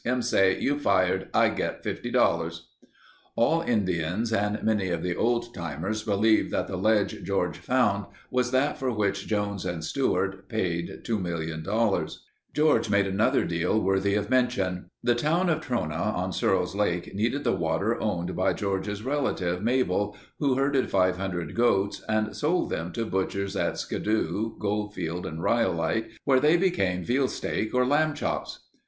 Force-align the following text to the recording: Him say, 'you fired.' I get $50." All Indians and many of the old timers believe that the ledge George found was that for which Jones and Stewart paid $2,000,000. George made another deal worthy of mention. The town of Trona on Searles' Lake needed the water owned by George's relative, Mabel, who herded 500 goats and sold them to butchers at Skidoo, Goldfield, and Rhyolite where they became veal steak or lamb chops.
Him 0.03 0.23
say, 0.23 0.59
'you 0.59 0.79
fired.' 0.79 1.27
I 1.31 1.49
get 1.49 1.83
$50." 1.83 2.61
All 3.35 3.61
Indians 3.61 4.33
and 4.33 4.63
many 4.63 4.89
of 4.89 5.03
the 5.03 5.15
old 5.15 5.53
timers 5.53 6.01
believe 6.01 6.49
that 6.49 6.65
the 6.67 6.75
ledge 6.75 7.21
George 7.23 7.59
found 7.59 8.07
was 8.31 8.49
that 8.49 8.79
for 8.79 8.89
which 8.91 9.27
Jones 9.27 9.63
and 9.63 9.83
Stewart 9.83 10.49
paid 10.49 11.01
$2,000,000. 11.05 12.15
George 12.51 12.89
made 12.89 13.05
another 13.05 13.45
deal 13.45 13.79
worthy 13.79 14.15
of 14.15 14.27
mention. 14.31 14.87
The 15.03 15.13
town 15.13 15.49
of 15.51 15.61
Trona 15.63 16.11
on 16.15 16.33
Searles' 16.33 16.73
Lake 16.73 17.13
needed 17.13 17.43
the 17.43 17.55
water 17.55 18.01
owned 18.01 18.35
by 18.35 18.53
George's 18.53 19.03
relative, 19.03 19.61
Mabel, 19.61 20.17
who 20.39 20.55
herded 20.55 20.89
500 20.89 21.53
goats 21.55 22.01
and 22.09 22.35
sold 22.35 22.71
them 22.71 22.91
to 22.93 23.05
butchers 23.05 23.55
at 23.55 23.77
Skidoo, 23.77 24.57
Goldfield, 24.57 25.27
and 25.27 25.43
Rhyolite 25.43 26.09
where 26.23 26.39
they 26.39 26.57
became 26.57 27.03
veal 27.03 27.27
steak 27.27 27.75
or 27.75 27.85
lamb 27.85 28.15
chops. 28.15 28.67